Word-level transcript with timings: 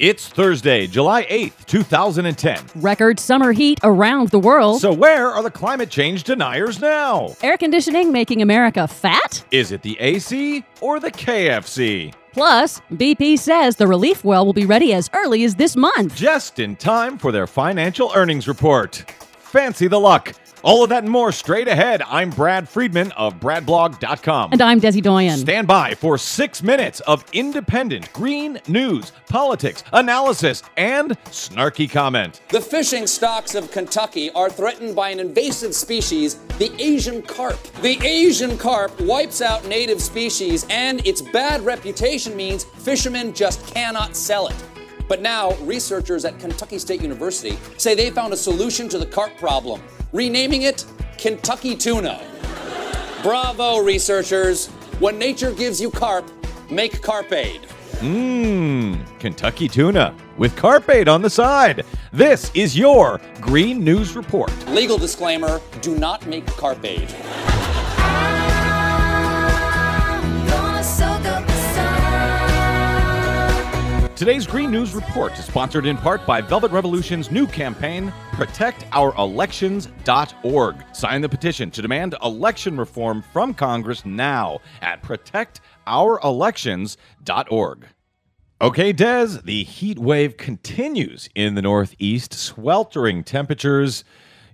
It's 0.00 0.28
Thursday, 0.28 0.86
July 0.86 1.26
8th, 1.26 1.66
2010. 1.66 2.64
Record 2.76 3.20
summer 3.20 3.52
heat 3.52 3.78
around 3.82 4.30
the 4.30 4.38
world. 4.38 4.80
So, 4.80 4.94
where 4.94 5.28
are 5.28 5.42
the 5.42 5.50
climate 5.50 5.90
change 5.90 6.24
deniers 6.24 6.80
now? 6.80 7.36
Air 7.42 7.58
conditioning 7.58 8.10
making 8.10 8.40
America 8.40 8.88
fat? 8.88 9.44
Is 9.50 9.72
it 9.72 9.82
the 9.82 10.00
AC 10.00 10.64
or 10.80 11.00
the 11.00 11.10
KFC? 11.10 12.14
Plus, 12.32 12.80
BP 12.94 13.38
says 13.38 13.76
the 13.76 13.86
relief 13.86 14.24
well 14.24 14.46
will 14.46 14.54
be 14.54 14.64
ready 14.64 14.94
as 14.94 15.10
early 15.12 15.44
as 15.44 15.56
this 15.56 15.76
month. 15.76 16.14
Just 16.14 16.60
in 16.60 16.76
time 16.76 17.18
for 17.18 17.30
their 17.30 17.46
financial 17.46 18.10
earnings 18.14 18.48
report. 18.48 19.04
Fancy 19.38 19.86
the 19.86 20.00
luck. 20.00 20.32
All 20.62 20.84
of 20.84 20.90
that 20.90 21.04
and 21.04 21.10
more 21.10 21.32
straight 21.32 21.68
ahead. 21.68 22.02
I'm 22.02 22.28
Brad 22.28 22.68
Friedman 22.68 23.12
of 23.12 23.40
BradBlog.com. 23.40 24.52
And 24.52 24.60
I'm 24.60 24.78
Desi 24.78 25.02
Doyen. 25.02 25.38
Stand 25.38 25.66
by 25.66 25.94
for 25.94 26.18
six 26.18 26.62
minutes 26.62 27.00
of 27.00 27.24
independent 27.32 28.12
green 28.12 28.60
news, 28.68 29.12
politics, 29.28 29.82
analysis, 29.94 30.62
and 30.76 31.12
snarky 31.26 31.90
comment. 31.90 32.42
The 32.50 32.60
fishing 32.60 33.06
stocks 33.06 33.54
of 33.54 33.70
Kentucky 33.70 34.30
are 34.32 34.50
threatened 34.50 34.94
by 34.94 35.08
an 35.08 35.18
invasive 35.18 35.74
species, 35.74 36.34
the 36.58 36.70
Asian 36.78 37.22
carp. 37.22 37.60
The 37.80 37.98
Asian 38.06 38.58
carp 38.58 39.00
wipes 39.00 39.40
out 39.40 39.66
native 39.66 40.02
species, 40.02 40.66
and 40.68 41.04
its 41.06 41.22
bad 41.22 41.62
reputation 41.62 42.36
means 42.36 42.64
fishermen 42.64 43.32
just 43.32 43.66
cannot 43.66 44.14
sell 44.14 44.48
it. 44.48 44.56
But 45.08 45.22
now, 45.22 45.54
researchers 45.62 46.24
at 46.24 46.38
Kentucky 46.38 46.78
State 46.78 47.02
University 47.02 47.58
say 47.78 47.94
they 47.94 48.10
found 48.10 48.32
a 48.32 48.36
solution 48.36 48.88
to 48.90 48.98
the 48.98 49.06
carp 49.06 49.36
problem 49.38 49.82
renaming 50.12 50.62
it 50.62 50.84
Kentucky 51.18 51.76
Tuna. 51.76 52.20
Bravo, 53.22 53.78
researchers. 53.78 54.68
When 54.98 55.18
nature 55.18 55.52
gives 55.52 55.80
you 55.80 55.90
carp, 55.90 56.30
make 56.70 57.00
Carpaid. 57.02 57.60
Mmm, 58.00 58.98
Kentucky 59.18 59.68
tuna 59.68 60.14
with 60.38 60.56
Carpaid 60.56 61.06
on 61.06 61.20
the 61.20 61.28
side. 61.28 61.84
This 62.12 62.50
is 62.54 62.74
your 62.76 63.20
Green 63.42 63.84
News 63.84 64.16
Report. 64.16 64.50
Legal 64.68 64.96
disclaimer 64.96 65.60
do 65.82 65.94
not 65.98 66.26
make 66.26 66.46
Carpaid. 66.46 67.10
Today's 74.20 74.46
Green 74.46 74.70
News 74.70 74.94
Report 74.94 75.32
is 75.38 75.46
sponsored 75.46 75.86
in 75.86 75.96
part 75.96 76.26
by 76.26 76.42
Velvet 76.42 76.70
Revolution's 76.72 77.30
new 77.30 77.46
campaign, 77.46 78.12
ProtectOurElections.org. 78.32 80.84
Sign 80.92 81.22
the 81.22 81.28
petition 81.30 81.70
to 81.70 81.80
demand 81.80 82.14
election 82.22 82.76
reform 82.76 83.24
from 83.32 83.54
Congress 83.54 84.04
now 84.04 84.60
at 84.82 85.02
ProtectOurElections.org. 85.02 87.86
Okay, 88.60 88.92
Des, 88.92 89.38
the 89.42 89.64
heat 89.64 89.98
wave 89.98 90.36
continues 90.36 91.30
in 91.34 91.54
the 91.54 91.62
Northeast, 91.62 92.34
sweltering 92.34 93.24
temperatures. 93.24 94.04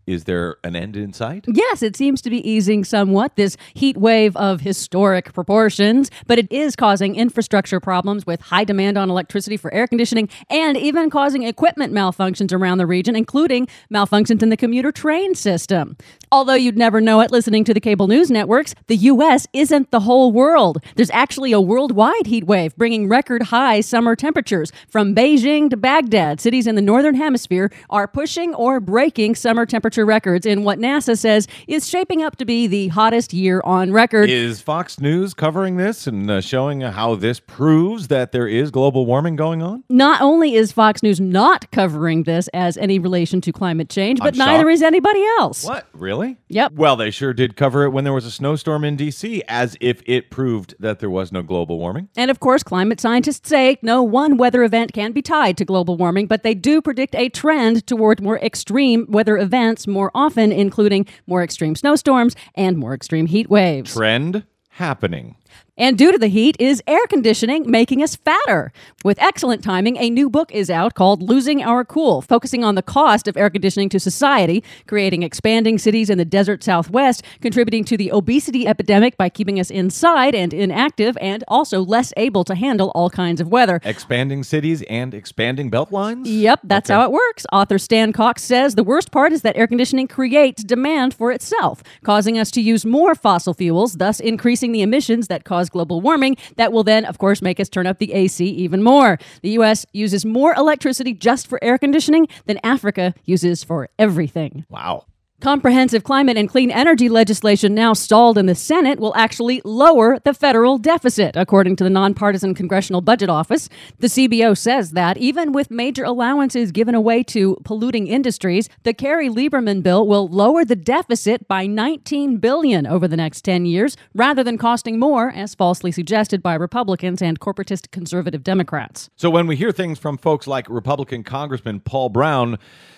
Is 0.07 0.23
there 0.23 0.59
an 0.63 0.77
end 0.77 0.97
in 0.97 1.13
sight? 1.13 1.47
Yes, 1.49 1.83
it 1.83 1.97
seems 1.97 2.23
to 2.23 2.31
be 2.31 2.49
easing 2.49 2.85
somewhat, 2.85 3.35
this 3.35 3.57
heat 3.75 3.97
wave 3.97 4.37
of 4.37 4.61
historic 4.61 5.33
proportions, 5.33 6.13
but 6.29 6.39
it 6.39 6.47
is 6.53 6.77
causing 6.77 7.17
infrastructure 7.17 7.81
problems 7.81 8.25
with 8.25 8.41
high 8.41 8.63
demand 8.63 8.97
on 8.97 9.11
electricity 9.11 9.57
for 9.57 9.73
air 9.75 9.89
conditioning 9.89 10.29
and 10.49 10.77
even 10.77 11.11
causing 11.11 11.43
equipment 11.43 11.93
malfunctions 11.93 12.53
around 12.53 12.79
the 12.79 12.87
region, 12.87 13.17
including 13.17 13.67
malfunctions 13.93 14.45
in 14.45 14.49
the 14.49 14.57
commuter 14.57 14.93
train 14.93 15.35
system. 15.35 15.97
Although 16.31 16.55
you'd 16.55 16.77
never 16.77 17.01
know 17.01 17.21
it 17.21 17.33
listening 17.33 17.65
to 17.65 17.75
the 17.75 17.81
cable 17.81 18.07
news 18.07 18.31
networks, 18.31 18.77
the 18.87 18.97
U.S. 18.97 19.49
isn't 19.53 19.91
the 19.91 20.01
whole 20.01 20.31
world. 20.31 20.79
There's 20.95 21.11
actually 21.11 21.51
a 21.51 21.61
worldwide 21.61 22.27
heat 22.27 22.45
wave 22.45 22.77
bringing 22.77 23.09
record 23.09 23.45
high 23.45 23.81
summer 23.81 24.15
temperatures 24.15 24.71
from 24.89 25.17
Beijing 25.17 25.69
to 25.71 25.77
Baghdad. 25.77 26.41
Cities 26.41 26.69
in 26.69 26.77
the 26.77 26.83
northern 26.83 27.17
hemisphere 27.17 27.73
are 27.91 28.07
pushing 28.07 28.55
or 28.55 28.79
breaking 28.79 29.35
summer 29.35 29.67
records 30.05 30.45
in 30.45 30.65
what 30.65 30.79
NASA 30.79 31.17
says 31.17 31.49
is 31.67 31.89
shaping 31.89 32.23
up 32.23 32.37
to 32.37 32.45
be 32.45 32.67
the 32.67 32.89
hottest 32.89 33.33
year 33.33 33.61
on 33.65 33.93
record. 33.93 34.29
Is 34.29 34.61
Fox 34.61 35.01
News 35.01 35.35
covering 35.35 35.77
this 35.77 36.07
and 36.07 36.31
uh, 36.31 36.41
showing 36.41 36.81
how 36.81 37.15
this 37.15 37.41
proves 37.41 38.09
that 38.09 38.33
there 38.33 38.49
is 38.49 38.71
global 38.71 39.07
warming 39.07 39.37
going 39.37 39.63
on? 39.63 39.85
Not 39.89 40.21
only 40.21 40.55
is 40.55 40.73
Fox 40.73 41.03
News 41.03 41.21
not 41.21 41.71
covering 41.71 42.25
this 42.25 42.49
as 42.49 42.77
any 42.77 42.99
relation 42.99 43.41
to 43.43 43.53
climate 43.53 43.89
change, 43.89 44.19
but 44.19 44.35
I'm 44.35 44.39
neither 44.39 44.65
shocked. 44.65 44.73
is 44.73 44.83
anybody 44.83 45.25
else. 45.39 45.65
What? 45.65 45.87
Really? 45.93 46.37
Yep. 46.49 46.73
Well, 46.73 46.97
they 46.97 47.11
sure 47.11 47.33
did 47.33 47.57
cover 47.57 47.85
it 47.85 47.91
when 47.91 48.05
there 48.05 48.13
was 48.13 48.27
a 48.27 48.31
snowstorm 48.31 48.85
in 48.85 48.97
D.C., 48.97 49.43
as 49.49 49.77
if 49.81 50.03
it 50.07 50.31
proved 50.31 50.75
that 50.81 50.99
there 51.01 51.11
was 51.11 51.33
no 51.33 51.43
global 51.43 51.79
warming. 51.79 52.09
And 52.17 52.31
of 52.31 52.41
course, 52.41 52.63
climate 52.63 53.01
scientists 53.01 53.49
say 53.49 53.79
no 53.83 54.03
one 54.03 54.37
weather 54.37 54.63
event 54.65 54.93
can 54.93 55.13
be 55.13 55.23
tied 55.23 55.57
to 55.59 55.65
global 55.65 55.97
warming, 55.97 56.27
but 56.27 56.43
they 56.43 56.55
do 56.55 56.83
predict 56.83 57.15
a 57.15 57.29
trend 57.29 57.87
toward 57.87 58.21
more 58.21 58.39
extreme 58.39 59.07
weather 59.09 59.37
events 59.39 59.86
more 59.87 60.11
often, 60.15 60.53
including 60.53 61.07
more 61.27 61.43
extreme 61.43 61.75
snowstorms 61.75 62.37
and 62.55 62.77
more 62.79 62.95
extreme 62.95 63.27
heat 63.27 63.49
waves. 63.49 63.93
Trend 63.93 64.45
happening. 64.71 65.37
And 65.79 65.99
due 65.99 66.11
to 66.11 66.17
the 66.17 66.29
heat, 66.29 66.57
is 66.59 66.83
air 66.87 67.07
conditioning 67.07 67.71
making 67.71 68.03
us 68.03 68.17
fatter? 68.17 68.73
With 69.05 69.21
excellent 69.21 69.63
timing, 69.63 69.99
a 69.99 70.09
new 70.09 70.31
book 70.31 70.51
is 70.51 70.71
out 70.71 70.95
called 70.95 71.21
Losing 71.21 71.63
Our 71.63 71.85
Cool, 71.85 72.23
focusing 72.23 72.65
on 72.65 72.77
the 72.77 72.83
cost 72.83 73.29
of 73.29 73.37
air 73.37 73.51
conditioning 73.51 73.91
to 73.91 74.01
society, 74.01 74.65
creating 74.87 75.23
expanding 75.23 75.77
cities 75.77 76.09
in 76.09 76.17
the 76.17 76.25
desert 76.25 76.65
southwest, 76.65 77.23
contributing 77.43 77.85
to 77.85 77.99
the 77.99 78.11
obesity 78.11 78.67
epidemic 78.67 79.19
by 79.19 79.29
keeping 79.29 79.61
us 79.61 79.71
inside 79.71 80.35
and 80.35 80.55
inactive, 80.55 81.15
and 81.21 81.45
also 81.47 81.83
less 81.83 82.11
able 82.17 82.43
to 82.45 82.55
handle 82.55 82.91
all 82.95 83.11
kinds 83.11 83.39
of 83.43 83.49
weather. 83.49 83.79
Expanding 83.85 84.45
cities 84.45 84.81
and 84.89 85.13
expanding 85.13 85.69
belt 85.69 85.93
lines? 85.93 86.27
Yep, 86.27 86.61
that's 86.65 86.89
Okay. 86.89 86.99
how 86.99 87.05
it 87.05 87.13
works. 87.13 87.45
Author 87.53 87.77
Stan 87.79 88.15
Cox 88.15 88.43
says 88.43 88.77
the 88.77 88.83
worst 88.85 89.11
part 89.11 89.31
is 89.31 89.43
that 89.43 89.55
air 89.59 89.67
conditioning 89.67 90.09
creates 90.09 90.65
demand 90.65 91.13
for 91.13 91.31
itself, 91.33 91.83
causing 92.03 92.39
us 92.39 92.51
to 92.53 92.63
use 92.63 92.87
more 92.87 93.15
fossil 93.15 93.53
fuels, 93.53 93.95
thus 93.99 94.21
increasing 94.21 94.73
the 94.73 94.81
emissions 94.81 95.29
that 95.29 95.45
cause 95.45 95.66
global 95.71 96.01
warming. 96.01 96.37
That 96.57 96.73
will 96.73 96.85
then, 96.85 97.05
of 97.05 97.19
course, 97.19 97.43
make 97.43 97.61
us 97.61 97.69
turn 97.69 97.87
up 97.87 97.99
the 97.99 98.13
AC 98.13 98.45
even 98.45 98.83
more. 98.83 99.19
The 99.43 99.51
U.S. 99.51 99.87
uses 99.93 100.25
more 100.25 100.55
electricity 100.55 101.13
just 101.13 101.47
for 101.47 101.63
air 101.63 101.79
conditioning 101.79 102.29
than 102.47 102.59
Africa 102.63 103.15
uses 103.25 103.65
for 103.65 103.89
everything. 103.99 104.65
Wow. 104.69 105.07
Comprehensive 105.43 106.03
climate 106.03 106.39
and 106.39 106.49
clean 106.49 106.71
energy 106.71 107.11
legislation 107.11 107.75
now 107.75 107.93
stalled 107.93 108.39
in 108.39 108.47
the 108.47 108.55
Senate 108.55 108.99
will 108.99 109.15
actually 109.15 109.61
lower 109.67 110.19
the 110.21 110.33
federal 110.33 110.79
deficit, 110.79 111.37
according 111.37 111.77
to 111.77 111.85
the 111.85 111.91
nonpartisan 111.91 112.55
Congressional 112.55 113.03
Budget 113.03 113.29
Office. 113.29 113.69
The 113.99 114.07
CBO 114.07 114.57
says 114.57 114.93
that 114.93 115.19
even 115.19 115.53
with 115.53 115.71
major 115.71 116.05
allowances 116.05 116.73
given 116.73 116.95
away 116.95 117.23
to 117.25 117.59
polluting 117.65 118.07
industries, 118.07 118.71
the 118.85 118.95
Kerry 118.95 119.29
Lieberman 119.29 119.83
bill 119.83 120.07
will 120.07 120.27
lower 120.27 120.65
the 120.65 120.75
deficit 120.75 121.47
by 121.47 121.67
19 121.67 122.39
billion 122.39 122.87
over 122.87 123.07
the 123.07 123.17
next 123.17 123.43
10 123.43 123.67
years, 123.67 123.95
rather 124.15 124.43
than 124.43 124.57
costing 124.57 124.99
more, 124.99 125.31
as 125.33 125.55
falsely 125.55 125.93
suggested 125.93 126.43
by 126.43 126.55
Republicans 126.55 127.21
and 127.21 127.41
corporatist 127.41 127.91
conservative 127.91 128.43
Democrats. 128.43 129.11
So 129.17 129.29
when 129.29 129.47
we 129.47 129.57
hear 129.57 129.71
things 129.71 129.99
from 129.99 130.17
folks 130.17 130.47
like 130.47 130.67
Republican 130.71 131.25
Congressman 131.25 131.81
Paul 131.81 132.09
Broun 132.09 132.57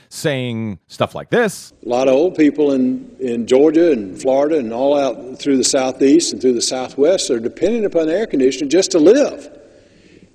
saying 0.08 0.78
stuff 0.88 1.14
like 1.14 1.30
this, 1.30 1.72
A 1.84 1.88
lot 1.88 2.08
of 2.08 2.14
old 2.14 2.34
people 2.34 2.72
in, 2.72 3.14
in 3.20 3.46
Georgia 3.46 3.92
and 3.92 4.20
Florida 4.20 4.58
and 4.58 4.72
all 4.72 4.98
out 4.98 5.38
through 5.38 5.56
the 5.56 5.64
southeast 5.64 6.32
and 6.32 6.40
through 6.40 6.54
the 6.54 6.62
southwest 6.62 7.30
are 7.30 7.38
dependent 7.40 7.84
upon 7.84 8.08
air 8.08 8.26
conditioning 8.26 8.70
just 8.70 8.90
to 8.92 8.98
live. 8.98 9.54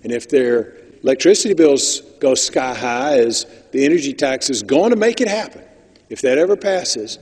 And 0.03 0.11
if 0.11 0.29
their 0.29 0.77
electricity 1.01 1.53
bills 1.53 2.01
go 2.19 2.35
sky 2.35 2.73
high, 2.73 3.19
as 3.19 3.45
the 3.71 3.83
energy 3.85 4.13
tax 4.13 4.49
is 4.49 4.63
going 4.63 4.91
to 4.91 4.95
make 4.95 5.21
it 5.21 5.27
happen, 5.27 5.63
if 6.09 6.21
that 6.21 6.37
ever 6.37 6.55
passes, 6.55 7.19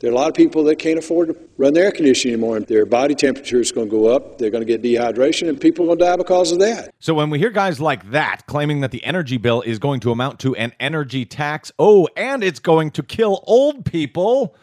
there 0.00 0.10
are 0.10 0.14
a 0.14 0.16
lot 0.16 0.28
of 0.28 0.34
people 0.34 0.64
that 0.64 0.76
can't 0.78 0.98
afford 0.98 1.28
to 1.28 1.36
run 1.58 1.74
their 1.74 1.84
air 1.84 1.92
conditioning 1.92 2.34
anymore. 2.34 2.56
And 2.56 2.66
their 2.66 2.86
body 2.86 3.14
temperature 3.14 3.60
is 3.60 3.70
going 3.70 3.88
to 3.88 3.90
go 3.90 4.06
up. 4.06 4.38
They're 4.38 4.50
going 4.50 4.66
to 4.66 4.78
get 4.78 4.82
dehydration, 4.82 5.48
and 5.48 5.60
people 5.60 5.84
are 5.84 5.88
going 5.88 5.98
to 5.98 6.04
die 6.06 6.16
because 6.16 6.52
of 6.52 6.58
that. 6.60 6.94
So 6.98 7.12
when 7.12 7.28
we 7.28 7.38
hear 7.38 7.50
guys 7.50 7.80
like 7.80 8.10
that 8.10 8.46
claiming 8.46 8.80
that 8.80 8.90
the 8.90 9.04
energy 9.04 9.36
bill 9.36 9.60
is 9.60 9.78
going 9.78 10.00
to 10.00 10.10
amount 10.10 10.40
to 10.40 10.56
an 10.56 10.72
energy 10.80 11.26
tax, 11.26 11.70
oh, 11.78 12.08
and 12.16 12.42
it's 12.42 12.60
going 12.60 12.90
to 12.92 13.02
kill 13.02 13.44
old 13.46 13.84
people, 13.84 14.56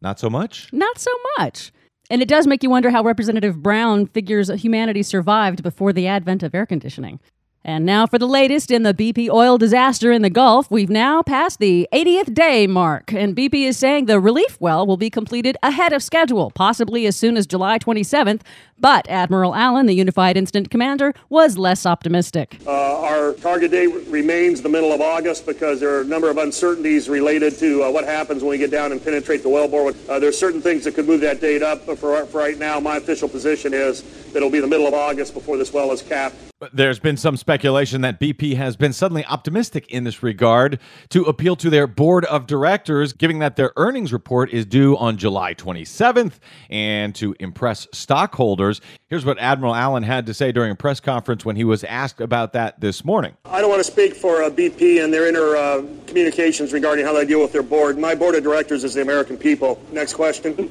not 0.00 0.18
so 0.18 0.30
much. 0.30 0.72
Not 0.72 0.98
so 0.98 1.10
much. 1.38 1.70
And 2.10 2.22
it 2.22 2.28
does 2.28 2.46
make 2.46 2.62
you 2.62 2.70
wonder 2.70 2.90
how 2.90 3.02
Representative 3.02 3.62
Broun 3.62 4.06
figures 4.06 4.50
humanity 4.50 5.02
survived 5.02 5.62
before 5.62 5.92
the 5.92 6.06
advent 6.06 6.42
of 6.42 6.54
air 6.54 6.66
conditioning. 6.66 7.20
And 7.66 7.86
now 7.86 8.06
for 8.06 8.18
the 8.18 8.28
latest 8.28 8.70
in 8.70 8.82
the 8.82 8.92
BP 8.92 9.30
oil 9.30 9.56
disaster 9.56 10.12
in 10.12 10.20
the 10.20 10.28
Gulf. 10.28 10.70
We've 10.70 10.90
now 10.90 11.22
passed 11.22 11.60
the 11.60 11.88
80th 11.94 12.34
day 12.34 12.66
mark, 12.66 13.10
and 13.14 13.34
BP 13.34 13.66
is 13.66 13.78
saying 13.78 14.04
the 14.04 14.20
relief 14.20 14.60
well 14.60 14.86
will 14.86 14.98
be 14.98 15.08
completed 15.08 15.56
ahead 15.62 15.94
of 15.94 16.02
schedule, 16.02 16.50
possibly 16.50 17.06
as 17.06 17.16
soon 17.16 17.38
as 17.38 17.46
July 17.46 17.78
27th. 17.78 18.42
But 18.78 19.08
Admiral 19.08 19.54
Allen, 19.54 19.86
the 19.86 19.94
Unified 19.94 20.36
Incident 20.36 20.70
Commander, 20.70 21.14
was 21.30 21.56
less 21.56 21.86
optimistic. 21.86 22.58
Uh, 22.66 23.00
our 23.00 23.32
target 23.32 23.70
date 23.70 23.86
remains 24.08 24.60
the 24.60 24.68
middle 24.68 24.92
of 24.92 25.00
August 25.00 25.46
because 25.46 25.80
there 25.80 25.94
are 25.96 26.02
a 26.02 26.04
number 26.04 26.28
of 26.28 26.36
uncertainties 26.36 27.08
related 27.08 27.54
to 27.60 27.84
uh, 27.84 27.90
what 27.90 28.04
happens 28.04 28.42
when 28.42 28.50
we 28.50 28.58
get 28.58 28.70
down 28.70 28.92
and 28.92 29.02
penetrate 29.02 29.42
the 29.42 29.48
wellbore. 29.48 29.96
Uh, 30.06 30.18
there's 30.18 30.36
certain 30.36 30.60
things 30.60 30.84
that 30.84 30.94
could 30.94 31.06
move 31.06 31.22
that 31.22 31.40
date 31.40 31.62
up, 31.62 31.86
but 31.86 31.98
for, 31.98 32.26
for 32.26 32.38
right 32.38 32.58
now, 32.58 32.78
my 32.78 32.96
official 32.96 33.28
position 33.28 33.72
is 33.72 34.02
that 34.32 34.36
it'll 34.36 34.50
be 34.50 34.60
the 34.60 34.66
middle 34.66 34.86
of 34.86 34.92
August 34.92 35.32
before 35.32 35.56
this 35.56 35.72
well 35.72 35.90
is 35.90 36.02
capped. 36.02 36.36
There's 36.72 36.98
been 36.98 37.16
some 37.16 37.36
speculation 37.36 38.00
that 38.02 38.20
BP 38.20 38.56
has 38.56 38.76
been 38.76 38.92
suddenly 38.92 39.24
optimistic 39.24 39.86
in 39.88 40.04
this 40.04 40.22
regard 40.22 40.78
to 41.10 41.24
appeal 41.24 41.56
to 41.56 41.70
their 41.70 41.86
board 41.86 42.24
of 42.26 42.46
directors, 42.46 43.12
given 43.12 43.40
that 43.40 43.56
their 43.56 43.72
earnings 43.76 44.12
report 44.12 44.50
is 44.50 44.64
due 44.64 44.96
on 44.96 45.16
July 45.16 45.54
27th, 45.54 46.34
and 46.70 47.14
to 47.16 47.34
impress 47.40 47.86
stockholders. 47.92 48.80
Here's 49.08 49.24
what 49.24 49.38
Admiral 49.38 49.74
Allen 49.74 50.02
had 50.02 50.26
to 50.26 50.34
say 50.34 50.52
during 50.52 50.70
a 50.70 50.76
press 50.76 51.00
conference 51.00 51.44
when 51.44 51.56
he 51.56 51.64
was 51.64 51.84
asked 51.84 52.20
about 52.20 52.52
that 52.52 52.80
this 52.80 53.04
morning. 53.04 53.36
I 53.44 53.60
don't 53.60 53.70
want 53.70 53.84
to 53.84 53.90
speak 53.90 54.14
for 54.14 54.42
uh, 54.42 54.50
BP 54.50 55.02
and 55.02 55.12
their 55.12 55.26
inner 55.26 55.56
uh, 55.56 55.82
communications 56.06 56.72
regarding 56.72 57.04
how 57.04 57.12
they 57.12 57.24
deal 57.24 57.40
with 57.40 57.52
their 57.52 57.62
board. 57.62 57.98
My 57.98 58.14
board 58.14 58.34
of 58.34 58.42
directors 58.42 58.84
is 58.84 58.94
the 58.94 59.02
American 59.02 59.36
people. 59.36 59.82
Next 59.92 60.14
question. 60.14 60.70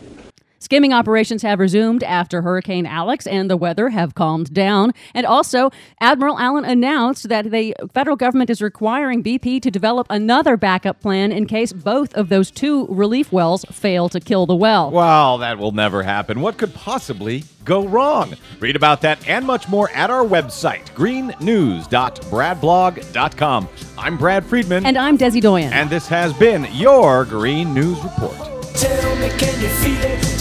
Skimming 0.63 0.93
operations 0.93 1.41
have 1.41 1.59
resumed 1.59 2.03
after 2.03 2.41
Hurricane 2.41 2.85
Alex 2.85 3.27
and 3.27 3.49
the 3.49 3.57
weather 3.57 3.89
have 3.89 4.15
calmed 4.15 4.53
down. 4.53 4.93
And 5.13 5.25
also, 5.25 5.71
Admiral 5.99 6.39
Allen 6.39 6.63
announced 6.63 7.27
that 7.27 7.51
the 7.51 7.75
federal 7.93 8.15
government 8.15 8.49
is 8.49 8.61
requiring 8.61 9.21
BP 9.21 9.61
to 9.61 9.69
develop 9.69 10.07
another 10.09 10.55
backup 10.55 11.01
plan 11.01 11.33
in 11.33 11.47
case 11.47 11.73
both 11.73 12.13
of 12.13 12.29
those 12.29 12.49
two 12.49 12.87
relief 12.87 13.29
wells 13.29 13.65
fail 13.73 14.07
to 14.07 14.21
kill 14.21 14.45
the 14.45 14.55
well. 14.55 14.89
Well, 14.89 15.37
that 15.39 15.57
will 15.57 15.73
never 15.73 16.01
happen. 16.01 16.39
What 16.39 16.57
could 16.57 16.73
possibly 16.73 17.43
go 17.65 17.85
wrong? 17.85 18.37
Read 18.61 18.77
about 18.77 19.01
that 19.01 19.27
and 19.27 19.45
much 19.45 19.67
more 19.67 19.89
at 19.89 20.09
our 20.09 20.23
website, 20.23 20.85
greennews.bradblog.com. 20.91 23.69
I'm 23.97 24.17
Brad 24.17 24.45
Friedman. 24.45 24.85
And 24.85 24.97
I'm 24.97 25.17
Desi 25.17 25.41
Doyen. 25.41 25.73
And 25.73 25.89
this 25.89 26.07
has 26.07 26.31
been 26.31 26.69
your 26.71 27.25
Green 27.25 27.73
News 27.73 28.01
Report. 28.01 28.37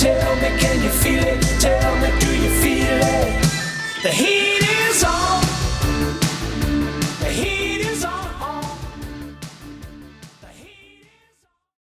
Tell 0.02 0.34
me, 0.34 0.48
can 0.58 0.82
you 0.82 0.91